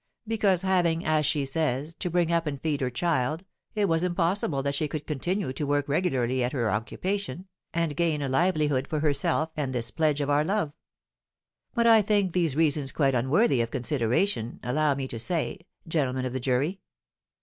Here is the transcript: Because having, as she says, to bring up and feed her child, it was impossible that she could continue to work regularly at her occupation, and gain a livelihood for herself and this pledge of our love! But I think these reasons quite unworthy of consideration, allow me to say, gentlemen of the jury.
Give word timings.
Because 0.27 0.63
having, 0.63 1.05
as 1.05 1.27
she 1.27 1.45
says, 1.45 1.93
to 1.99 2.09
bring 2.09 2.31
up 2.31 2.47
and 2.47 2.59
feed 2.59 2.81
her 2.81 2.89
child, 2.89 3.45
it 3.75 3.87
was 3.87 4.03
impossible 4.03 4.63
that 4.63 4.73
she 4.73 4.87
could 4.87 5.05
continue 5.05 5.53
to 5.53 5.67
work 5.67 5.87
regularly 5.87 6.43
at 6.43 6.53
her 6.53 6.71
occupation, 6.71 7.45
and 7.71 7.95
gain 7.95 8.19
a 8.23 8.27
livelihood 8.27 8.87
for 8.87 9.01
herself 9.01 9.51
and 9.55 9.73
this 9.73 9.91
pledge 9.91 10.19
of 10.19 10.27
our 10.27 10.43
love! 10.43 10.73
But 11.75 11.85
I 11.85 12.01
think 12.01 12.33
these 12.33 12.55
reasons 12.55 12.91
quite 12.91 13.13
unworthy 13.13 13.61
of 13.61 13.69
consideration, 13.69 14.59
allow 14.63 14.95
me 14.95 15.07
to 15.07 15.19
say, 15.19 15.67
gentlemen 15.87 16.25
of 16.25 16.33
the 16.33 16.39
jury. 16.39 16.79